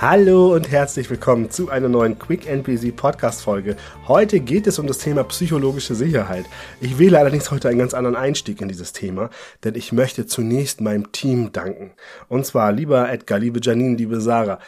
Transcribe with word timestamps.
Hallo 0.00 0.54
und 0.54 0.70
herzlich 0.70 1.10
willkommen 1.10 1.50
zu 1.50 1.70
einer 1.70 1.88
neuen 1.88 2.20
Quick 2.20 2.46
NPC 2.46 2.94
Podcast 2.94 3.42
Folge. 3.42 3.76
Heute 4.06 4.38
geht 4.38 4.68
es 4.68 4.78
um 4.78 4.86
das 4.86 4.98
Thema 4.98 5.24
psychologische 5.24 5.96
Sicherheit. 5.96 6.46
Ich 6.80 7.00
wähle 7.00 7.18
allerdings 7.18 7.50
heute 7.50 7.68
einen 7.68 7.80
ganz 7.80 7.94
anderen 7.94 8.14
Einstieg 8.14 8.60
in 8.60 8.68
dieses 8.68 8.92
Thema, 8.92 9.28
denn 9.64 9.74
ich 9.74 9.90
möchte 9.90 10.26
zunächst 10.26 10.80
meinem 10.80 11.10
Team 11.10 11.50
danken. 11.50 11.94
Und 12.28 12.46
zwar 12.46 12.70
lieber 12.70 13.10
Edgar, 13.10 13.40
liebe 13.40 13.58
Janine, 13.60 13.96
liebe 13.96 14.20
Sarah. 14.20 14.60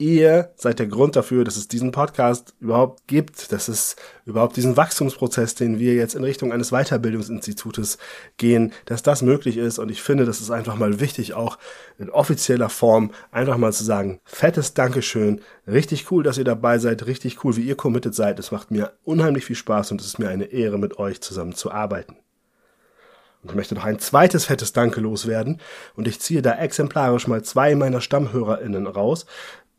Ihr 0.00 0.52
seid 0.54 0.78
der 0.78 0.86
Grund 0.86 1.16
dafür, 1.16 1.42
dass 1.42 1.56
es 1.56 1.66
diesen 1.66 1.90
Podcast 1.90 2.54
überhaupt 2.60 3.08
gibt, 3.08 3.50
dass 3.50 3.66
es 3.66 3.96
überhaupt 4.26 4.56
diesen 4.56 4.76
Wachstumsprozess, 4.76 5.56
den 5.56 5.80
wir 5.80 5.94
jetzt 5.94 6.14
in 6.14 6.22
Richtung 6.22 6.52
eines 6.52 6.70
Weiterbildungsinstitutes 6.70 7.98
gehen, 8.36 8.72
dass 8.84 9.02
das 9.02 9.22
möglich 9.22 9.56
ist. 9.56 9.80
Und 9.80 9.90
ich 9.90 10.00
finde, 10.00 10.24
das 10.24 10.40
ist 10.40 10.52
einfach 10.52 10.76
mal 10.76 11.00
wichtig, 11.00 11.34
auch 11.34 11.58
in 11.98 12.10
offizieller 12.10 12.68
Form 12.68 13.10
einfach 13.32 13.56
mal 13.56 13.72
zu 13.72 13.82
sagen, 13.82 14.20
fettes 14.24 14.72
Dankeschön, 14.72 15.40
richtig 15.66 16.12
cool, 16.12 16.22
dass 16.22 16.38
ihr 16.38 16.44
dabei 16.44 16.78
seid, 16.78 17.06
richtig 17.06 17.42
cool, 17.42 17.56
wie 17.56 17.62
ihr 17.62 17.74
committed 17.74 18.14
seid. 18.14 18.38
Es 18.38 18.52
macht 18.52 18.70
mir 18.70 18.92
unheimlich 19.02 19.46
viel 19.46 19.56
Spaß 19.56 19.90
und 19.90 20.00
es 20.00 20.06
ist 20.06 20.20
mir 20.20 20.28
eine 20.28 20.44
Ehre, 20.44 20.78
mit 20.78 21.00
euch 21.00 21.20
zusammen 21.22 21.56
zu 21.56 21.72
arbeiten. 21.72 22.14
Und 23.42 23.50
ich 23.50 23.56
möchte 23.56 23.74
noch 23.74 23.84
ein 23.84 23.98
zweites 23.98 24.46
fettes 24.46 24.72
Danke 24.72 25.00
loswerden. 25.00 25.60
Und 25.94 26.08
ich 26.08 26.20
ziehe 26.20 26.42
da 26.42 26.56
exemplarisch 26.56 27.28
mal 27.28 27.42
zwei 27.42 27.74
meiner 27.74 28.00
StammhörerInnen 28.00 28.86
raus. 28.86 29.26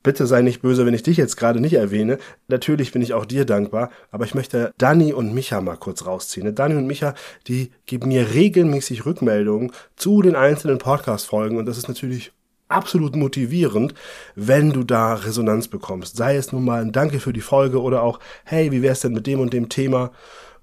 Bitte 0.10 0.26
sei 0.26 0.42
nicht 0.42 0.64
böse, 0.64 0.88
wenn 0.88 0.96
ich 0.96 1.04
dich 1.04 1.18
jetzt 1.18 1.38
gerade 1.38 1.60
nicht 1.60 1.74
erwähne. 1.74 2.18
Natürlich 2.48 2.92
bin 2.92 3.04
ich 3.04 3.14
auch 3.14 3.26
dir 3.26 3.46
dankbar, 3.46 3.92
aber 4.10 4.26
ich 4.26 4.34
möchte 4.34 4.74
Dani 4.80 5.14
und 5.14 5.36
Micha 5.36 5.62
mal 5.62 5.78
kurz 5.78 6.04
rausziehen. 6.08 6.56
Dani 6.56 6.74
und 6.74 6.88
Micha, 6.88 7.14
die 7.46 7.70
geben 7.86 8.08
mir 8.08 8.34
regelmäßig 8.34 9.06
Rückmeldungen 9.06 9.72
zu 9.96 10.24
den 10.24 10.36
einzelnen 10.36 10.80
Podcast-Folgen 10.80 11.60
und 11.60 11.68
das 11.68 11.78
ist 11.78 11.90
natürlich 11.90 12.32
absolut 12.70 13.16
motivierend, 13.16 13.94
wenn 14.34 14.72
du 14.72 14.84
da 14.84 15.14
Resonanz 15.14 15.68
bekommst. 15.68 16.18
Sei 16.18 16.38
es 16.38 16.52
nun 16.52 16.66
mal 16.66 16.82
ein 16.82 16.92
Danke 16.92 17.20
für 17.20 17.32
die 17.32 17.42
Folge 17.42 17.80
oder 17.80 18.02
auch, 18.02 18.20
hey, 18.46 18.72
wie 18.72 18.82
wär's 18.82 19.02
denn 19.02 19.14
mit 19.14 19.28
dem 19.28 19.40
und 19.42 19.54
dem 19.54 19.70
Thema? 19.70 20.10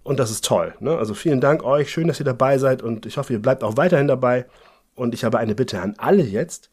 Und 0.03 0.19
das 0.19 0.33
ist 0.33 0.45
toll. 0.45 0.75
Ne? 0.81 0.98
Also 0.98 1.15
vielen 1.15 1.41
Dank 1.41 1.63
euch, 1.63 1.92
schön, 1.92 2.09
dass 2.09 2.19
ihr 2.19 2.27
dabei 2.27 2.59
seid 2.59 2.83
und 2.83 3.07
ich 3.07 3.17
hoffe, 3.17 3.33
ihr 3.33 3.41
bleibt 3.41 3.63
auch 3.63 3.77
weiterhin 3.77 4.09
dabei. 4.09 4.47
Und 4.97 5.15
ich 5.15 5.23
habe 5.23 5.39
eine 5.39 5.55
Bitte 5.55 5.81
an 5.81 5.95
alle 5.98 6.25
jetzt. 6.25 6.69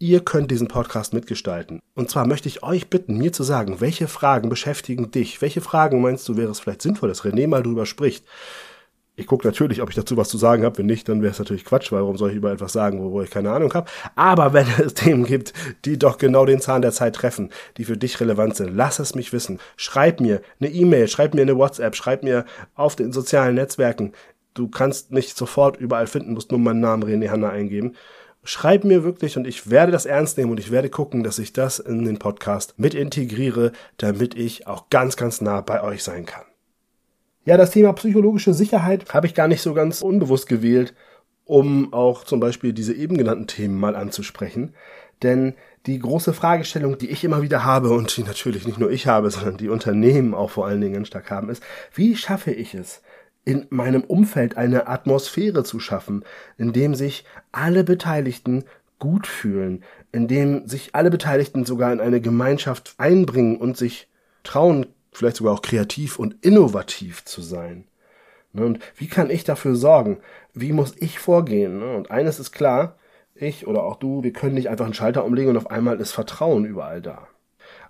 Ihr 0.00 0.20
könnt 0.20 0.52
diesen 0.52 0.68
Podcast 0.68 1.12
mitgestalten. 1.12 1.80
Und 1.96 2.08
zwar 2.08 2.24
möchte 2.24 2.46
ich 2.46 2.62
euch 2.62 2.88
bitten, 2.88 3.18
mir 3.18 3.32
zu 3.32 3.42
sagen, 3.42 3.80
welche 3.80 4.06
Fragen 4.06 4.48
beschäftigen 4.48 5.10
dich? 5.10 5.42
Welche 5.42 5.60
Fragen 5.60 6.00
meinst 6.00 6.28
du, 6.28 6.36
wäre 6.36 6.52
es 6.52 6.60
vielleicht 6.60 6.82
sinnvoll, 6.82 7.08
dass 7.08 7.24
René 7.24 7.48
mal 7.48 7.64
drüber 7.64 7.84
spricht? 7.84 8.24
Ich 9.16 9.26
gucke 9.26 9.44
natürlich, 9.44 9.82
ob 9.82 9.88
ich 9.88 9.96
dazu 9.96 10.16
was 10.16 10.28
zu 10.28 10.38
sagen 10.38 10.62
habe. 10.62 10.78
Wenn 10.78 10.86
nicht, 10.86 11.08
dann 11.08 11.20
wäre 11.20 11.32
es 11.32 11.40
natürlich 11.40 11.64
Quatsch, 11.64 11.90
weil 11.90 12.02
warum 12.02 12.16
soll 12.16 12.30
ich 12.30 12.36
über 12.36 12.52
etwas 12.52 12.72
sagen, 12.72 13.00
wo, 13.00 13.20
ich 13.22 13.30
keine 13.30 13.50
Ahnung 13.50 13.74
habe? 13.74 13.90
Aber 14.14 14.52
wenn 14.52 14.68
es 14.78 14.94
Themen 14.94 15.24
gibt, 15.24 15.52
die 15.84 15.98
doch 15.98 16.16
genau 16.16 16.46
den 16.46 16.60
Zahn 16.60 16.80
der 16.82 16.92
Zeit 16.92 17.16
treffen, 17.16 17.50
die 17.76 17.84
für 17.84 17.96
dich 17.96 18.20
relevant 18.20 18.54
sind, 18.54 18.76
lass 18.76 19.00
es 19.00 19.16
mich 19.16 19.32
wissen. 19.32 19.58
Schreib 19.76 20.20
mir 20.20 20.42
eine 20.60 20.70
E-Mail, 20.70 21.08
schreib 21.08 21.34
mir 21.34 21.42
eine 21.42 21.58
WhatsApp, 21.58 21.96
schreib 21.96 22.22
mir 22.22 22.44
auf 22.76 22.94
den 22.94 23.10
sozialen 23.12 23.56
Netzwerken. 23.56 24.12
Du 24.54 24.68
kannst 24.68 25.10
nicht 25.10 25.36
sofort 25.36 25.76
überall 25.76 26.06
finden, 26.06 26.34
musst 26.34 26.52
nur 26.52 26.60
meinen 26.60 26.80
Namen 26.80 27.02
René 27.02 27.30
Hanna 27.30 27.50
eingeben 27.50 27.96
schreib 28.48 28.84
mir 28.84 29.04
wirklich 29.04 29.36
und 29.36 29.46
ich 29.46 29.68
werde 29.68 29.92
das 29.92 30.06
ernst 30.06 30.38
nehmen 30.38 30.50
und 30.50 30.58
ich 30.58 30.70
werde 30.70 30.88
gucken, 30.88 31.22
dass 31.22 31.38
ich 31.38 31.52
das 31.52 31.78
in 31.78 32.06
den 32.06 32.18
Podcast 32.18 32.78
mit 32.78 32.94
integriere, 32.94 33.72
damit 33.98 34.34
ich 34.34 34.66
auch 34.66 34.88
ganz, 34.88 35.16
ganz 35.16 35.42
nah 35.42 35.60
bei 35.60 35.82
euch 35.82 36.02
sein 36.02 36.24
kann. 36.24 36.44
Ja, 37.44 37.58
das 37.58 37.72
Thema 37.72 37.92
psychologische 37.92 38.54
Sicherheit 38.54 39.12
habe 39.12 39.26
ich 39.26 39.34
gar 39.34 39.48
nicht 39.48 39.60
so 39.60 39.74
ganz 39.74 40.00
unbewusst 40.00 40.48
gewählt, 40.48 40.94
um 41.44 41.92
auch 41.92 42.24
zum 42.24 42.40
Beispiel 42.40 42.72
diese 42.72 42.94
eben 42.94 43.18
genannten 43.18 43.48
Themen 43.48 43.78
mal 43.78 43.94
anzusprechen. 43.94 44.74
Denn 45.22 45.54
die 45.84 45.98
große 45.98 46.32
Fragestellung, 46.32 46.96
die 46.96 47.10
ich 47.10 47.24
immer 47.24 47.42
wieder 47.42 47.64
habe 47.64 47.90
und 47.90 48.16
die 48.16 48.22
natürlich 48.22 48.66
nicht 48.66 48.78
nur 48.78 48.90
ich 48.90 49.06
habe, 49.06 49.30
sondern 49.30 49.58
die 49.58 49.68
Unternehmen 49.68 50.32
auch 50.32 50.50
vor 50.50 50.66
allen 50.66 50.80
Dingen 50.80 50.94
ganz 50.94 51.08
stark 51.08 51.30
haben, 51.30 51.50
ist, 51.50 51.62
wie 51.94 52.16
schaffe 52.16 52.52
ich 52.52 52.74
es, 52.74 53.02
in 53.48 53.66
meinem 53.70 54.02
Umfeld 54.02 54.58
eine 54.58 54.88
Atmosphäre 54.88 55.64
zu 55.64 55.80
schaffen, 55.80 56.22
in 56.58 56.74
dem 56.74 56.94
sich 56.94 57.24
alle 57.50 57.82
Beteiligten 57.82 58.64
gut 58.98 59.26
fühlen, 59.26 59.84
in 60.12 60.28
dem 60.28 60.68
sich 60.68 60.94
alle 60.94 61.10
Beteiligten 61.10 61.64
sogar 61.64 61.90
in 61.90 62.00
eine 62.00 62.20
Gemeinschaft 62.20 62.94
einbringen 62.98 63.56
und 63.56 63.78
sich 63.78 64.10
trauen, 64.44 64.84
vielleicht 65.12 65.36
sogar 65.36 65.54
auch 65.54 65.62
kreativ 65.62 66.18
und 66.18 66.44
innovativ 66.44 67.24
zu 67.24 67.40
sein. 67.40 67.84
Ne, 68.52 68.66
und 68.66 68.80
wie 68.96 69.08
kann 69.08 69.30
ich 69.30 69.44
dafür 69.44 69.76
sorgen? 69.76 70.18
Wie 70.52 70.74
muss 70.74 70.94
ich 70.98 71.18
vorgehen? 71.18 71.78
Ne, 71.78 71.96
und 71.96 72.10
eines 72.10 72.38
ist 72.38 72.52
klar, 72.52 72.98
ich 73.34 73.66
oder 73.66 73.82
auch 73.82 73.96
du, 73.96 74.22
wir 74.22 74.34
können 74.34 74.56
nicht 74.56 74.68
einfach 74.68 74.84
einen 74.84 74.92
Schalter 74.92 75.24
umlegen 75.24 75.52
und 75.52 75.56
auf 75.56 75.70
einmal 75.70 76.00
ist 76.00 76.12
Vertrauen 76.12 76.66
überall 76.66 77.00
da. 77.00 77.28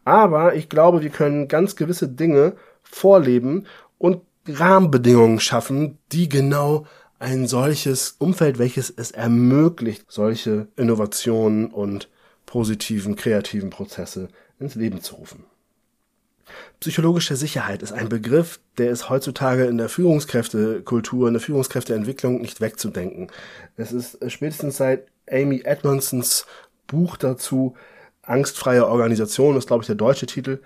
Aber 0.05 0.55
ich 0.55 0.69
glaube, 0.69 1.03
wir 1.03 1.11
können 1.11 1.49
ganz 1.49 1.75
gewisse 1.75 2.09
Dinge 2.09 2.55
vorleben 2.85 3.67
und 3.99 4.23
Rahmenbedingungen 4.49 5.41
schaffen, 5.41 5.99
die 6.13 6.29
genau 6.29 6.87
ein 7.19 7.47
solches 7.47 8.17
Umfeld, 8.19 8.59
welches 8.59 8.91
es 8.91 9.11
ermöglicht, 9.11 10.07
solche 10.09 10.69
Innovationen 10.77 11.67
und 11.67 12.09
positiven, 12.47 13.17
kreativen 13.17 13.71
Prozesse 13.71 14.29
ins 14.59 14.75
Leben 14.75 15.03
zu 15.03 15.17
rufen. 15.17 15.45
Psychologische 16.81 17.37
Sicherheit 17.37 17.83
ist 17.83 17.93
ein 17.93 18.09
Begriff, 18.09 18.61
der 18.79 18.91
ist 18.91 19.11
heutzutage 19.11 19.67
in 19.67 19.79
der 19.79 19.89
Führungskräftekultur, 19.89 21.29
in 21.29 21.35
der 21.35 21.43
Führungskräfteentwicklung 21.43 22.41
nicht 22.41 22.61
wegzudenken. 22.61 23.29
Es 23.77 23.93
ist 23.93 24.19
spätestens 24.31 24.77
seit 24.77 25.07
Amy 25.31 25.63
Edmondsons 25.65 26.47
Buch 26.87 27.17
dazu, 27.17 27.75
Angstfreie 28.23 28.87
Organisation, 28.87 29.57
ist 29.57 29.67
glaube 29.67 29.83
ich 29.83 29.87
der 29.89 29.97
deutsche 29.97 30.27
Titel, 30.27 30.61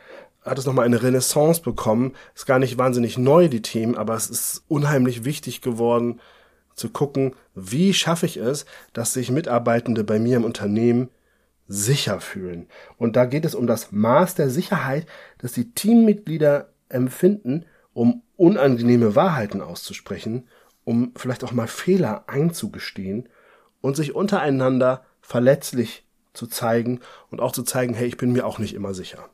hat 0.44 0.58
es 0.58 0.66
nochmal 0.66 0.86
eine 0.86 1.02
Renaissance 1.02 1.62
bekommen. 1.62 2.14
Ist 2.34 2.46
gar 2.46 2.58
nicht 2.58 2.78
wahnsinnig 2.78 3.18
neu, 3.18 3.48
die 3.48 3.62
Themen, 3.62 3.96
aber 3.96 4.14
es 4.14 4.28
ist 4.28 4.64
unheimlich 4.68 5.24
wichtig 5.24 5.60
geworden, 5.60 6.20
zu 6.74 6.88
gucken, 6.88 7.34
wie 7.54 7.92
schaffe 7.92 8.26
ich 8.26 8.38
es, 8.38 8.64
dass 8.92 9.12
sich 9.12 9.30
Mitarbeitende 9.30 10.04
bei 10.04 10.18
mir 10.18 10.36
im 10.36 10.44
Unternehmen 10.44 11.10
sicher 11.68 12.20
fühlen. 12.20 12.66
Und 12.96 13.16
da 13.16 13.24
geht 13.24 13.44
es 13.44 13.54
um 13.54 13.66
das 13.66 13.92
Maß 13.92 14.34
der 14.34 14.50
Sicherheit, 14.50 15.06
das 15.38 15.52
die 15.52 15.72
Teammitglieder 15.72 16.70
empfinden, 16.88 17.64
um 17.92 18.22
unangenehme 18.36 19.14
Wahrheiten 19.14 19.60
auszusprechen, 19.60 20.48
um 20.84 21.12
vielleicht 21.16 21.44
auch 21.44 21.52
mal 21.52 21.68
Fehler 21.68 22.24
einzugestehen 22.26 23.28
und 23.80 23.96
sich 23.96 24.14
untereinander 24.14 25.04
verletzlich 25.20 26.06
zu 26.32 26.46
zeigen 26.46 27.00
und 27.30 27.40
auch 27.40 27.52
zu 27.52 27.62
zeigen, 27.62 27.94
hey, 27.94 28.08
ich 28.08 28.16
bin 28.16 28.32
mir 28.32 28.46
auch 28.46 28.58
nicht 28.58 28.74
immer 28.74 28.94
sicher. 28.94 29.28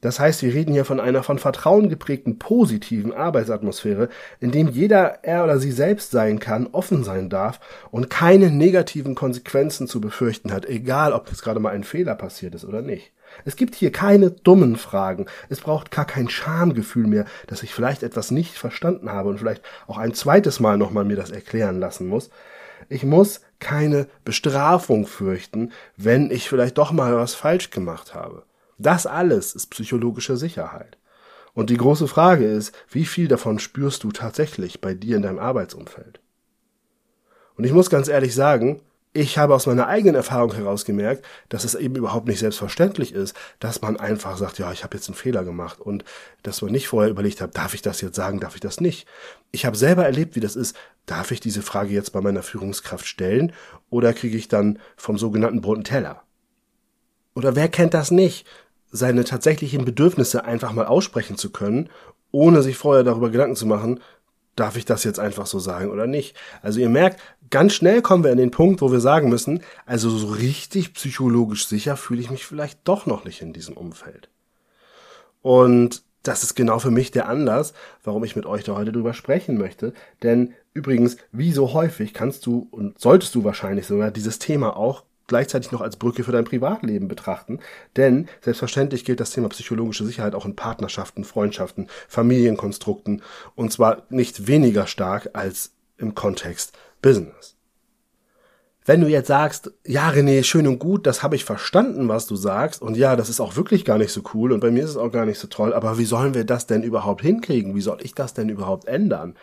Das 0.00 0.20
heißt, 0.20 0.42
wir 0.42 0.54
reden 0.54 0.72
hier 0.72 0.84
von 0.84 1.00
einer 1.00 1.24
von 1.24 1.38
Vertrauen 1.38 1.88
geprägten 1.88 2.38
positiven 2.38 3.12
Arbeitsatmosphäre, 3.12 4.08
in 4.38 4.52
dem 4.52 4.68
jeder 4.68 5.24
er 5.24 5.42
oder 5.42 5.58
sie 5.58 5.72
selbst 5.72 6.12
sein 6.12 6.38
kann, 6.38 6.68
offen 6.68 7.02
sein 7.02 7.28
darf 7.28 7.58
und 7.90 8.08
keine 8.08 8.50
negativen 8.50 9.16
Konsequenzen 9.16 9.88
zu 9.88 10.00
befürchten 10.00 10.52
hat, 10.52 10.66
egal 10.66 11.12
ob 11.12 11.28
jetzt 11.28 11.42
gerade 11.42 11.58
mal 11.58 11.70
ein 11.74 11.82
Fehler 11.82 12.14
passiert 12.14 12.54
ist 12.54 12.64
oder 12.64 12.80
nicht. 12.80 13.12
Es 13.44 13.56
gibt 13.56 13.74
hier 13.74 13.92
keine 13.92 14.30
dummen 14.30 14.76
Fragen. 14.76 15.26
Es 15.48 15.60
braucht 15.60 15.90
gar 15.90 16.04
kein 16.04 16.28
Schamgefühl 16.28 17.06
mehr, 17.06 17.24
dass 17.46 17.62
ich 17.62 17.74
vielleicht 17.74 18.02
etwas 18.02 18.30
nicht 18.30 18.56
verstanden 18.56 19.10
habe 19.10 19.28
und 19.28 19.38
vielleicht 19.38 19.62
auch 19.86 19.98
ein 19.98 20.14
zweites 20.14 20.60
Mal 20.60 20.78
nochmal 20.78 21.04
mir 21.04 21.16
das 21.16 21.30
erklären 21.30 21.80
lassen 21.80 22.06
muss. 22.06 22.30
Ich 22.88 23.04
muss 23.04 23.40
keine 23.58 24.06
Bestrafung 24.24 25.06
fürchten, 25.06 25.72
wenn 25.96 26.30
ich 26.30 26.48
vielleicht 26.48 26.78
doch 26.78 26.92
mal 26.92 27.16
was 27.16 27.34
falsch 27.34 27.70
gemacht 27.70 28.14
habe. 28.14 28.44
Das 28.78 29.06
alles 29.06 29.54
ist 29.54 29.66
psychologische 29.68 30.36
Sicherheit. 30.36 30.96
Und 31.52 31.70
die 31.70 31.76
große 31.76 32.06
Frage 32.06 32.44
ist, 32.44 32.72
wie 32.88 33.04
viel 33.04 33.26
davon 33.26 33.58
spürst 33.58 34.04
du 34.04 34.12
tatsächlich 34.12 34.80
bei 34.80 34.94
dir 34.94 35.16
in 35.16 35.22
deinem 35.22 35.40
Arbeitsumfeld? 35.40 36.20
Und 37.56 37.64
ich 37.64 37.72
muss 37.72 37.90
ganz 37.90 38.06
ehrlich 38.06 38.34
sagen, 38.34 38.80
ich 39.12 39.38
habe 39.38 39.54
aus 39.54 39.66
meiner 39.66 39.88
eigenen 39.88 40.14
Erfahrung 40.14 40.54
heraus 40.54 40.84
gemerkt, 40.84 41.24
dass 41.48 41.64
es 41.64 41.74
eben 41.74 41.96
überhaupt 41.96 42.28
nicht 42.28 42.38
selbstverständlich 42.38 43.12
ist, 43.12 43.34
dass 43.58 43.82
man 43.82 43.96
einfach 43.96 44.36
sagt, 44.36 44.60
ja, 44.60 44.70
ich 44.70 44.84
habe 44.84 44.96
jetzt 44.96 45.08
einen 45.08 45.16
Fehler 45.16 45.42
gemacht 45.42 45.80
und 45.80 46.04
dass 46.44 46.62
man 46.62 46.70
nicht 46.70 46.86
vorher 46.86 47.10
überlegt 47.10 47.40
hat, 47.40 47.56
darf 47.56 47.74
ich 47.74 47.82
das 47.82 48.00
jetzt 48.00 48.14
sagen, 48.14 48.38
darf 48.38 48.54
ich 48.54 48.60
das 48.60 48.80
nicht. 48.80 49.08
Ich 49.50 49.66
habe 49.66 49.76
selber 49.76 50.04
erlebt, 50.04 50.36
wie 50.36 50.40
das 50.40 50.54
ist, 50.54 50.76
darf 51.06 51.32
ich 51.32 51.40
diese 51.40 51.62
Frage 51.62 51.90
jetzt 51.90 52.12
bei 52.12 52.20
meiner 52.20 52.44
Führungskraft 52.44 53.06
stellen 53.06 53.52
oder 53.90 54.12
kriege 54.12 54.36
ich 54.36 54.46
dann 54.46 54.78
vom 54.96 55.18
sogenannten 55.18 55.62
bunten 55.62 55.84
Teller? 55.84 56.22
Oder 57.34 57.56
wer 57.56 57.68
kennt 57.68 57.94
das 57.94 58.10
nicht? 58.10 58.46
Seine 58.90 59.24
tatsächlichen 59.24 59.84
Bedürfnisse 59.84 60.44
einfach 60.44 60.72
mal 60.72 60.86
aussprechen 60.86 61.36
zu 61.36 61.50
können, 61.50 61.90
ohne 62.30 62.62
sich 62.62 62.76
vorher 62.76 63.04
darüber 63.04 63.30
Gedanken 63.30 63.56
zu 63.56 63.66
machen, 63.66 64.00
darf 64.56 64.76
ich 64.76 64.84
das 64.84 65.04
jetzt 65.04 65.20
einfach 65.20 65.46
so 65.46 65.58
sagen 65.58 65.90
oder 65.90 66.06
nicht. 66.06 66.36
Also 66.62 66.80
ihr 66.80 66.88
merkt, 66.88 67.20
ganz 67.50 67.74
schnell 67.74 68.02
kommen 68.02 68.24
wir 68.24 68.32
an 68.32 68.38
den 68.38 68.50
Punkt, 68.50 68.80
wo 68.80 68.90
wir 68.90 69.00
sagen 69.00 69.28
müssen, 69.28 69.62
also 69.86 70.10
so 70.10 70.28
richtig 70.28 70.94
psychologisch 70.94 71.66
sicher 71.66 71.96
fühle 71.96 72.20
ich 72.20 72.30
mich 72.30 72.44
vielleicht 72.44 72.80
doch 72.84 73.06
noch 73.06 73.24
nicht 73.24 73.40
in 73.40 73.52
diesem 73.52 73.76
Umfeld. 73.76 74.28
Und 75.42 76.02
das 76.22 76.42
ist 76.42 76.54
genau 76.54 76.78
für 76.78 76.90
mich 76.90 77.10
der 77.10 77.28
Anlass, 77.28 77.72
warum 78.02 78.24
ich 78.24 78.36
mit 78.36 78.44
euch 78.44 78.64
da 78.64 78.74
heute 78.74 78.92
drüber 78.92 79.14
sprechen 79.14 79.56
möchte. 79.56 79.94
Denn 80.22 80.54
übrigens, 80.74 81.16
wie 81.32 81.52
so 81.52 81.72
häufig 81.72 82.12
kannst 82.12 82.44
du 82.44 82.68
und 82.70 82.98
solltest 82.98 83.34
du 83.34 83.44
wahrscheinlich 83.44 83.86
sogar 83.86 84.10
dieses 84.10 84.38
Thema 84.38 84.76
auch 84.76 85.04
gleichzeitig 85.28 85.70
noch 85.70 85.80
als 85.80 85.96
Brücke 85.96 86.24
für 86.24 86.32
dein 86.32 86.44
Privatleben 86.44 87.06
betrachten. 87.06 87.60
Denn 87.96 88.28
selbstverständlich 88.40 89.04
gilt 89.04 89.20
das 89.20 89.30
Thema 89.30 89.48
psychologische 89.50 90.04
Sicherheit 90.04 90.34
auch 90.34 90.46
in 90.46 90.56
Partnerschaften, 90.56 91.24
Freundschaften, 91.24 91.86
Familienkonstrukten 92.08 93.22
und 93.54 93.72
zwar 93.72 94.02
nicht 94.08 94.48
weniger 94.48 94.86
stark 94.86 95.30
als 95.34 95.72
im 95.98 96.14
Kontext 96.14 96.76
Business. 97.00 97.54
Wenn 98.88 99.02
du 99.02 99.06
jetzt 99.06 99.26
sagst, 99.26 99.70
ja 99.84 100.08
René, 100.08 100.42
schön 100.44 100.66
und 100.66 100.78
gut, 100.78 101.06
das 101.06 101.22
habe 101.22 101.36
ich 101.36 101.44
verstanden, 101.44 102.08
was 102.08 102.26
du 102.26 102.36
sagst 102.36 102.80
und 102.80 102.96
ja, 102.96 103.16
das 103.16 103.28
ist 103.28 103.38
auch 103.38 103.54
wirklich 103.54 103.84
gar 103.84 103.98
nicht 103.98 104.12
so 104.12 104.22
cool 104.32 104.50
und 104.50 104.60
bei 104.60 104.70
mir 104.70 104.82
ist 104.82 104.88
es 104.88 104.96
auch 104.96 105.12
gar 105.12 105.26
nicht 105.26 105.38
so 105.38 105.46
toll, 105.46 105.74
aber 105.74 105.98
wie 105.98 106.06
sollen 106.06 106.32
wir 106.32 106.44
das 106.44 106.66
denn 106.66 106.82
überhaupt 106.82 107.20
hinkriegen? 107.20 107.74
Wie 107.74 107.82
soll 107.82 107.98
ich 108.00 108.14
das 108.14 108.32
denn 108.32 108.48
überhaupt 108.48 108.88
ändern? 108.88 109.36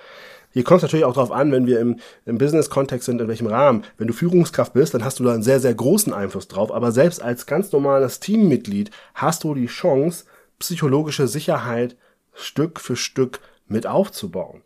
Hier 0.55 0.63
kommt 0.63 0.77
es 0.77 0.83
natürlich 0.83 1.03
auch 1.03 1.15
darauf 1.15 1.33
an, 1.33 1.51
wenn 1.51 1.67
wir 1.67 1.81
im, 1.81 1.99
im 2.25 2.37
Business-Kontext 2.37 3.07
sind, 3.07 3.19
in 3.19 3.27
welchem 3.27 3.47
Rahmen. 3.47 3.83
Wenn 3.97 4.07
du 4.07 4.13
Führungskraft 4.13 4.71
bist, 4.71 4.93
dann 4.93 5.03
hast 5.03 5.19
du 5.19 5.25
da 5.25 5.33
einen 5.33 5.43
sehr, 5.43 5.59
sehr 5.59 5.73
großen 5.73 6.13
Einfluss 6.13 6.47
drauf. 6.47 6.71
Aber 6.71 6.93
selbst 6.93 7.21
als 7.21 7.45
ganz 7.45 7.73
normales 7.73 8.21
Teammitglied 8.21 8.89
hast 9.15 9.43
du 9.43 9.53
die 9.53 9.65
Chance, 9.65 10.23
psychologische 10.59 11.27
Sicherheit 11.27 11.97
Stück 12.33 12.79
für 12.79 12.95
Stück 12.95 13.41
mit 13.67 13.85
aufzubauen. 13.85 14.61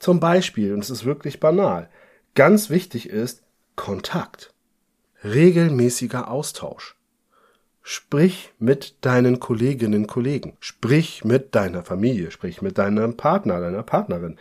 Zum 0.00 0.18
Beispiel, 0.18 0.74
und 0.74 0.80
es 0.80 0.90
ist 0.90 1.04
wirklich 1.04 1.38
banal, 1.38 1.88
ganz 2.34 2.68
wichtig 2.68 3.08
ist, 3.08 3.44
Kontakt. 3.76 4.52
Regelmäßiger 5.22 6.28
Austausch. 6.28 6.96
Sprich 7.82 8.52
mit 8.58 8.96
deinen 9.02 9.38
Kolleginnen 9.38 10.02
und 10.02 10.06
Kollegen. 10.08 10.56
Sprich 10.58 11.24
mit 11.24 11.54
deiner 11.54 11.84
Familie. 11.84 12.32
Sprich 12.32 12.62
mit 12.62 12.78
deinem 12.78 13.16
Partner, 13.16 13.60
deiner 13.60 13.84
Partnerin. 13.84 14.36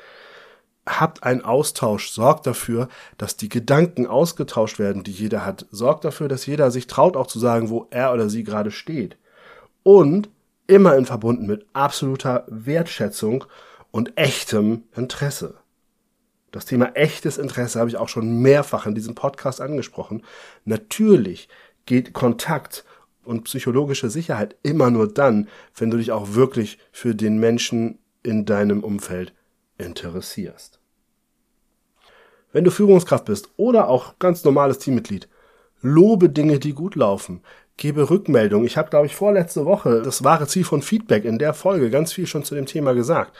Habt 0.90 1.24
einen 1.24 1.46
Austausch. 1.46 2.10
Sorgt 2.10 2.48
dafür, 2.48 2.90
dass 3.18 3.38
die 3.38 3.48
Gedanken 3.48 4.08
ausgetauscht 4.08 4.80
werden, 4.80 5.04
die 5.04 5.12
jeder 5.12 5.46
hat. 5.46 5.68
Sorgt 5.70 6.04
dafür, 6.04 6.28
dass 6.28 6.48
jeder 6.48 6.72
sich 6.72 6.88
traut, 6.88 7.16
auch 7.16 7.28
zu 7.28 7.38
sagen, 7.38 7.70
wo 7.70 7.88
er 7.92 8.12
oder 8.12 8.28
sie 8.28 8.44
gerade 8.44 8.72
steht. 8.72 9.18
Und 9.84 10.30
immer 10.66 10.96
in 10.96 11.06
verbunden 11.06 11.46
mit 11.46 11.66
absoluter 11.74 12.46
Wertschätzung 12.48 13.46
und 13.92 14.18
echtem 14.18 14.84
Interesse. 14.96 15.56
Das 16.52 16.66
Thema 16.66 16.96
echtes 16.96 17.38
Interesse 17.38 17.80
habe 17.80 17.90
ich 17.90 17.98
auch 17.98 18.10
schon 18.10 18.42
mehrfach 18.42 18.88
in 18.88 18.96
diesem 18.96 19.14
Podcast 19.14 19.62
angesprochen. 19.62 20.24
Natürlich 20.66 21.50
geht 21.86 22.14
Kontakt 22.14 22.84
und 23.24 23.44
psychologische 23.44 24.10
Sicherheit 24.10 24.56
immer 24.64 24.90
nur 24.90 25.12
dann, 25.12 25.48
wenn 25.76 25.92
du 25.92 25.98
dich 25.98 26.12
auch 26.12 26.34
wirklich 26.34 26.80
für 26.92 27.14
den 27.14 27.40
Menschen 27.40 28.00
in 28.24 28.46
deinem 28.46 28.84
Umfeld 28.84 29.34
interessierst. 29.78 30.79
Wenn 32.52 32.64
du 32.64 32.72
Führungskraft 32.72 33.26
bist 33.26 33.50
oder 33.58 33.90
auch 33.90 34.18
ganz 34.18 34.44
normales 34.44 34.80
Teammitglied, 34.80 35.28
lobe 35.82 36.30
Dinge, 36.30 36.58
die 36.58 36.74
gut 36.74 36.96
laufen. 36.96 37.42
Gebe 37.78 38.10
Rückmeldung. 38.10 38.66
Ich 38.66 38.76
habe, 38.76 38.90
glaube 38.90 39.06
ich, 39.06 39.16
vorletzte 39.16 39.66
Woche 39.66 40.02
das 40.02 40.24
wahre 40.24 40.48
Ziel 40.48 40.64
von 40.64 40.82
Feedback 40.82 41.26
in 41.26 41.38
der 41.38 41.54
Folge 41.54 41.92
ganz 41.92 42.12
viel 42.12 42.26
schon 42.26 42.44
zu 42.44 42.56
dem 42.56 42.66
Thema 42.66 42.94
gesagt. 42.94 43.38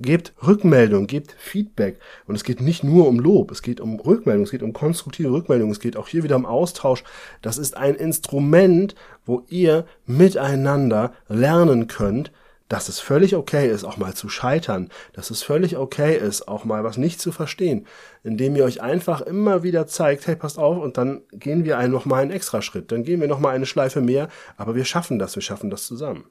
Gebt 0.00 0.32
Rückmeldung, 0.46 1.06
gebt 1.06 1.34
Feedback. 1.38 1.98
Und 2.26 2.36
es 2.36 2.44
geht 2.44 2.60
nicht 2.60 2.84
nur 2.84 3.06
um 3.06 3.18
Lob, 3.18 3.50
es 3.50 3.62
geht 3.62 3.80
um 3.80 4.00
Rückmeldung, 4.00 4.44
es 4.44 4.50
geht 4.50 4.62
um 4.62 4.72
konstruktive 4.72 5.30
Rückmeldung, 5.30 5.70
es 5.70 5.80
geht 5.80 5.96
auch 5.96 6.08
hier 6.08 6.22
wieder 6.22 6.36
um 6.36 6.46
Austausch. 6.46 7.04
Das 7.42 7.58
ist 7.58 7.76
ein 7.76 7.96
Instrument, 7.96 8.94
wo 9.26 9.44
ihr 9.48 9.84
miteinander 10.06 11.12
lernen 11.28 11.86
könnt, 11.86 12.32
dass 12.68 12.88
es 12.88 13.00
völlig 13.00 13.34
okay 13.34 13.70
ist, 13.70 13.84
auch 13.84 13.96
mal 13.96 14.14
zu 14.14 14.28
scheitern, 14.28 14.90
dass 15.12 15.30
es 15.30 15.42
völlig 15.42 15.76
okay 15.76 16.16
ist, 16.16 16.48
auch 16.48 16.64
mal 16.64 16.84
was 16.84 16.98
nicht 16.98 17.20
zu 17.20 17.32
verstehen, 17.32 17.86
indem 18.22 18.56
ihr 18.56 18.64
euch 18.64 18.82
einfach 18.82 19.20
immer 19.20 19.62
wieder 19.62 19.86
zeigt, 19.86 20.26
hey, 20.26 20.36
passt 20.36 20.58
auf, 20.58 20.76
und 20.78 20.98
dann 20.98 21.22
gehen 21.32 21.64
wir 21.64 21.78
einen, 21.78 21.92
noch 21.92 22.04
mal 22.04 22.22
einen 22.22 22.30
extra 22.30 22.62
Schritt, 22.62 22.92
dann 22.92 23.04
gehen 23.04 23.20
wir 23.20 23.28
noch 23.28 23.40
mal 23.40 23.54
eine 23.54 23.66
Schleife 23.66 24.00
mehr, 24.00 24.28
aber 24.56 24.74
wir 24.74 24.84
schaffen 24.84 25.18
das, 25.18 25.34
wir 25.34 25.42
schaffen 25.42 25.70
das 25.70 25.86
zusammen. 25.86 26.24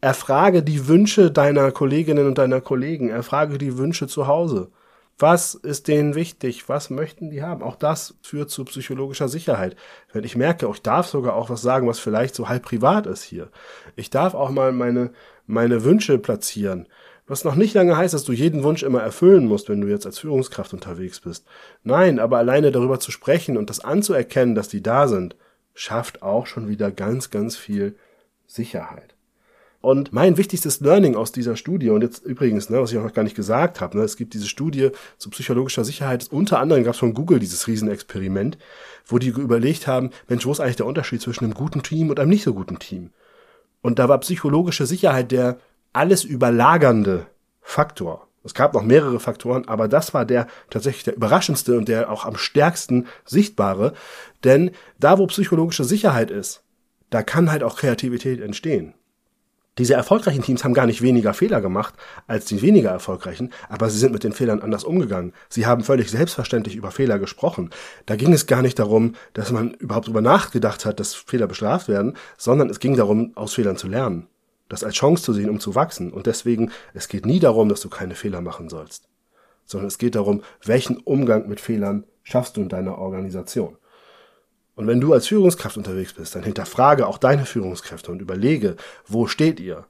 Erfrage 0.00 0.62
die 0.62 0.86
Wünsche 0.86 1.30
deiner 1.30 1.72
Kolleginnen 1.72 2.28
und 2.28 2.38
deiner 2.38 2.60
Kollegen. 2.60 3.08
Erfrage 3.08 3.58
die 3.58 3.78
Wünsche 3.78 4.06
zu 4.06 4.28
Hause. 4.28 4.70
Was 5.18 5.54
ist 5.54 5.88
denen 5.88 6.14
wichtig? 6.14 6.68
Was 6.68 6.90
möchten 6.90 7.30
die 7.30 7.42
haben? 7.42 7.62
Auch 7.62 7.74
das 7.74 8.14
führt 8.22 8.50
zu 8.50 8.64
psychologischer 8.64 9.28
Sicherheit. 9.28 9.74
Wenn 10.12 10.22
ich 10.22 10.36
merke, 10.36 10.70
ich 10.72 10.82
darf 10.82 11.08
sogar 11.08 11.34
auch 11.34 11.50
was 11.50 11.60
sagen, 11.60 11.88
was 11.88 11.98
vielleicht 11.98 12.36
so 12.36 12.48
halb 12.48 12.62
privat 12.62 13.06
ist 13.06 13.24
hier. 13.24 13.50
Ich 13.96 14.10
darf 14.10 14.34
auch 14.34 14.50
mal 14.50 14.70
meine, 14.70 15.10
meine 15.46 15.82
Wünsche 15.82 16.18
platzieren. 16.18 16.86
Was 17.26 17.44
noch 17.44 17.56
nicht 17.56 17.74
lange 17.74 17.96
heißt, 17.96 18.14
dass 18.14 18.24
du 18.24 18.32
jeden 18.32 18.62
Wunsch 18.62 18.82
immer 18.84 19.02
erfüllen 19.02 19.46
musst, 19.46 19.68
wenn 19.68 19.80
du 19.80 19.88
jetzt 19.88 20.06
als 20.06 20.20
Führungskraft 20.20 20.72
unterwegs 20.72 21.20
bist. 21.20 21.44
Nein, 21.82 22.20
aber 22.20 22.38
alleine 22.38 22.70
darüber 22.70 23.00
zu 23.00 23.10
sprechen 23.10 23.58
und 23.58 23.70
das 23.70 23.80
anzuerkennen, 23.80 24.54
dass 24.54 24.68
die 24.68 24.82
da 24.82 25.08
sind, 25.08 25.36
schafft 25.74 26.22
auch 26.22 26.46
schon 26.46 26.68
wieder 26.68 26.90
ganz, 26.92 27.30
ganz 27.30 27.56
viel 27.56 27.96
Sicherheit. 28.46 29.17
Und 29.88 30.12
mein 30.12 30.36
wichtigstes 30.36 30.80
Learning 30.80 31.16
aus 31.16 31.32
dieser 31.32 31.56
Studie, 31.56 31.88
und 31.88 32.02
jetzt 32.02 32.22
übrigens, 32.22 32.68
ne, 32.68 32.78
was 32.78 32.92
ich 32.92 32.98
auch 32.98 33.04
noch 33.04 33.14
gar 33.14 33.22
nicht 33.22 33.34
gesagt 33.34 33.80
habe, 33.80 33.96
ne, 33.96 34.04
es 34.04 34.18
gibt 34.18 34.34
diese 34.34 34.46
Studie 34.46 34.90
zu 35.16 35.30
psychologischer 35.30 35.82
Sicherheit, 35.82 36.28
unter 36.30 36.58
anderem 36.58 36.84
gab 36.84 36.92
es 36.92 37.00
von 37.00 37.14
Google 37.14 37.38
dieses 37.38 37.66
Riesenexperiment, 37.66 38.58
wo 39.06 39.16
die 39.16 39.28
überlegt 39.28 39.86
haben, 39.86 40.10
Mensch, 40.28 40.44
wo 40.44 40.52
ist 40.52 40.60
eigentlich 40.60 40.76
der 40.76 40.84
Unterschied 40.84 41.22
zwischen 41.22 41.44
einem 41.44 41.54
guten 41.54 41.82
Team 41.82 42.10
und 42.10 42.20
einem 42.20 42.28
nicht 42.28 42.42
so 42.42 42.52
guten 42.52 42.78
Team? 42.78 43.12
Und 43.80 43.98
da 43.98 44.10
war 44.10 44.18
psychologische 44.18 44.84
Sicherheit 44.84 45.32
der 45.32 45.56
alles 45.94 46.22
überlagernde 46.22 47.24
Faktor. 47.62 48.28
Es 48.44 48.52
gab 48.52 48.74
noch 48.74 48.82
mehrere 48.82 49.20
Faktoren, 49.20 49.68
aber 49.68 49.88
das 49.88 50.12
war 50.12 50.26
der 50.26 50.48
tatsächlich 50.68 51.04
der 51.04 51.16
überraschendste 51.16 51.78
und 51.78 51.88
der 51.88 52.12
auch 52.12 52.26
am 52.26 52.36
stärksten 52.36 53.06
sichtbare. 53.24 53.94
Denn 54.44 54.72
da, 55.00 55.16
wo 55.18 55.26
psychologische 55.28 55.84
Sicherheit 55.84 56.30
ist, 56.30 56.62
da 57.08 57.22
kann 57.22 57.50
halt 57.50 57.62
auch 57.62 57.78
Kreativität 57.78 58.42
entstehen. 58.42 58.92
Diese 59.78 59.94
erfolgreichen 59.94 60.42
Teams 60.42 60.64
haben 60.64 60.74
gar 60.74 60.86
nicht 60.86 61.02
weniger 61.02 61.32
Fehler 61.34 61.60
gemacht 61.60 61.94
als 62.26 62.44
die 62.46 62.60
weniger 62.62 62.90
erfolgreichen, 62.90 63.50
aber 63.68 63.88
sie 63.88 63.98
sind 63.98 64.12
mit 64.12 64.24
den 64.24 64.32
Fehlern 64.32 64.60
anders 64.60 64.82
umgegangen. 64.82 65.32
Sie 65.48 65.66
haben 65.66 65.84
völlig 65.84 66.10
selbstverständlich 66.10 66.74
über 66.74 66.90
Fehler 66.90 67.20
gesprochen. 67.20 67.70
Da 68.04 68.16
ging 68.16 68.32
es 68.32 68.46
gar 68.46 68.60
nicht 68.60 68.78
darum, 68.78 69.14
dass 69.34 69.52
man 69.52 69.74
überhaupt 69.74 70.06
darüber 70.06 70.20
nachgedacht 70.20 70.84
hat, 70.84 70.98
dass 70.98 71.14
Fehler 71.14 71.46
bestraft 71.46 71.86
werden, 71.86 72.16
sondern 72.36 72.68
es 72.70 72.80
ging 72.80 72.96
darum, 72.96 73.32
aus 73.36 73.54
Fehlern 73.54 73.76
zu 73.76 73.86
lernen. 73.86 74.26
Das 74.68 74.82
als 74.84 74.96
Chance 74.96 75.22
zu 75.22 75.32
sehen, 75.32 75.48
um 75.48 75.60
zu 75.60 75.74
wachsen. 75.74 76.12
Und 76.12 76.26
deswegen, 76.26 76.72
es 76.92 77.08
geht 77.08 77.24
nie 77.24 77.38
darum, 77.38 77.68
dass 77.68 77.80
du 77.80 77.88
keine 77.88 78.16
Fehler 78.16 78.40
machen 78.40 78.68
sollst, 78.68 79.08
sondern 79.64 79.86
es 79.86 79.98
geht 79.98 80.16
darum, 80.16 80.42
welchen 80.64 80.98
Umgang 80.98 81.48
mit 81.48 81.60
Fehlern 81.60 82.04
schaffst 82.24 82.56
du 82.56 82.62
in 82.62 82.68
deiner 82.68 82.98
Organisation. 82.98 83.76
Und 84.78 84.86
wenn 84.86 85.00
du 85.00 85.12
als 85.12 85.26
Führungskraft 85.26 85.76
unterwegs 85.76 86.12
bist, 86.12 86.36
dann 86.36 86.44
hinterfrage 86.44 87.08
auch 87.08 87.18
deine 87.18 87.46
Führungskräfte 87.46 88.12
und 88.12 88.22
überlege, 88.22 88.76
wo 89.08 89.26
steht 89.26 89.58
ihr? 89.58 89.86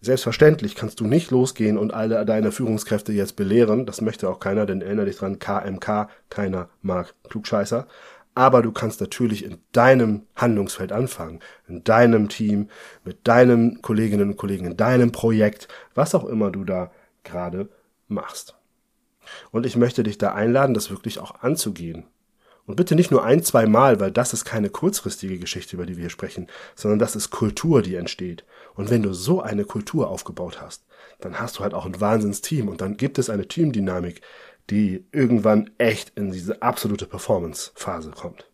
Selbstverständlich 0.00 0.76
kannst 0.76 1.00
du 1.00 1.08
nicht 1.08 1.32
losgehen 1.32 1.76
und 1.76 1.92
alle 1.92 2.24
deine 2.24 2.52
Führungskräfte 2.52 3.12
jetzt 3.12 3.34
belehren. 3.34 3.86
Das 3.86 4.00
möchte 4.00 4.28
auch 4.28 4.38
keiner, 4.38 4.64
denn 4.64 4.80
erinnere 4.80 5.06
dich 5.06 5.16
dran, 5.16 5.40
KMK, 5.40 6.08
keiner 6.28 6.68
mag 6.82 7.16
Klugscheißer. 7.28 7.88
Aber 8.36 8.62
du 8.62 8.70
kannst 8.70 9.00
natürlich 9.00 9.44
in 9.44 9.58
deinem 9.72 10.22
Handlungsfeld 10.36 10.92
anfangen, 10.92 11.40
in 11.66 11.82
deinem 11.82 12.28
Team, 12.28 12.68
mit 13.04 13.26
deinen 13.26 13.82
Kolleginnen 13.82 14.30
und 14.30 14.36
Kollegen, 14.36 14.66
in 14.66 14.76
deinem 14.76 15.10
Projekt, 15.10 15.66
was 15.96 16.14
auch 16.14 16.26
immer 16.26 16.52
du 16.52 16.62
da 16.62 16.92
gerade 17.24 17.68
machst. 18.06 18.54
Und 19.50 19.66
ich 19.66 19.74
möchte 19.74 20.04
dich 20.04 20.16
da 20.16 20.32
einladen, 20.32 20.74
das 20.74 20.90
wirklich 20.90 21.18
auch 21.18 21.42
anzugehen. 21.42 22.04
Und 22.70 22.76
bitte 22.76 22.94
nicht 22.94 23.10
nur 23.10 23.24
ein, 23.24 23.42
zwei 23.42 23.66
Mal, 23.66 23.98
weil 23.98 24.12
das 24.12 24.32
ist 24.32 24.44
keine 24.44 24.70
kurzfristige 24.70 25.40
Geschichte, 25.40 25.74
über 25.74 25.86
die 25.86 25.96
wir 25.96 26.08
sprechen, 26.08 26.46
sondern 26.76 27.00
das 27.00 27.16
ist 27.16 27.30
Kultur, 27.30 27.82
die 27.82 27.96
entsteht. 27.96 28.44
Und 28.76 28.90
wenn 28.90 29.02
du 29.02 29.12
so 29.12 29.42
eine 29.42 29.64
Kultur 29.64 30.08
aufgebaut 30.08 30.60
hast, 30.62 30.84
dann 31.18 31.40
hast 31.40 31.58
du 31.58 31.64
halt 31.64 31.74
auch 31.74 31.84
ein 31.84 32.00
Wahnsinnsteam 32.00 32.68
und 32.68 32.80
dann 32.80 32.96
gibt 32.96 33.18
es 33.18 33.28
eine 33.28 33.48
Teamdynamik, 33.48 34.20
die 34.70 35.04
irgendwann 35.10 35.70
echt 35.78 36.12
in 36.16 36.30
diese 36.30 36.62
absolute 36.62 37.06
Performance-Phase 37.06 38.12
kommt. 38.12 38.48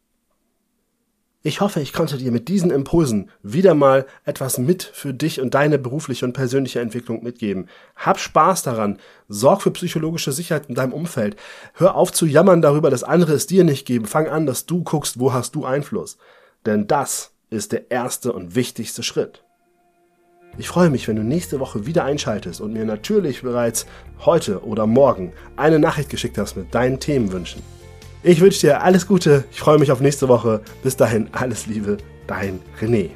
Ich 1.46 1.60
hoffe, 1.60 1.78
ich 1.78 1.92
konnte 1.92 2.18
dir 2.18 2.32
mit 2.32 2.48
diesen 2.48 2.72
Impulsen 2.72 3.30
wieder 3.40 3.74
mal 3.74 4.06
etwas 4.24 4.58
mit 4.58 4.82
für 4.82 5.14
dich 5.14 5.40
und 5.40 5.54
deine 5.54 5.78
berufliche 5.78 6.24
und 6.24 6.32
persönliche 6.32 6.80
Entwicklung 6.80 7.22
mitgeben. 7.22 7.68
Hab 7.94 8.18
Spaß 8.18 8.64
daran. 8.64 8.98
Sorg 9.28 9.62
für 9.62 9.70
psychologische 9.70 10.32
Sicherheit 10.32 10.66
in 10.68 10.74
deinem 10.74 10.92
Umfeld. 10.92 11.36
Hör 11.74 11.94
auf 11.94 12.10
zu 12.10 12.26
jammern 12.26 12.62
darüber, 12.62 12.90
dass 12.90 13.04
andere 13.04 13.34
es 13.34 13.46
dir 13.46 13.62
nicht 13.62 13.86
geben. 13.86 14.06
Fang 14.06 14.26
an, 14.26 14.44
dass 14.44 14.66
du 14.66 14.82
guckst, 14.82 15.20
wo 15.20 15.32
hast 15.32 15.54
du 15.54 15.64
Einfluss. 15.64 16.18
Denn 16.64 16.88
das 16.88 17.30
ist 17.48 17.70
der 17.70 17.92
erste 17.92 18.32
und 18.32 18.56
wichtigste 18.56 19.04
Schritt. 19.04 19.44
Ich 20.58 20.66
freue 20.66 20.90
mich, 20.90 21.06
wenn 21.06 21.14
du 21.14 21.22
nächste 21.22 21.60
Woche 21.60 21.86
wieder 21.86 22.02
einschaltest 22.02 22.60
und 22.60 22.72
mir 22.72 22.84
natürlich 22.84 23.42
bereits 23.42 23.86
heute 24.24 24.64
oder 24.64 24.88
morgen 24.88 25.32
eine 25.54 25.78
Nachricht 25.78 26.10
geschickt 26.10 26.38
hast 26.38 26.56
mit 26.56 26.74
deinen 26.74 26.98
Themenwünschen. 26.98 27.62
Ich 28.28 28.40
wünsche 28.40 28.58
dir 28.58 28.82
alles 28.82 29.06
Gute. 29.06 29.44
Ich 29.52 29.60
freue 29.60 29.78
mich 29.78 29.92
auf 29.92 30.00
nächste 30.00 30.26
Woche. 30.26 30.60
Bis 30.82 30.96
dahin, 30.96 31.28
alles 31.30 31.68
Liebe, 31.68 31.96
dein 32.26 32.58
René. 32.80 33.10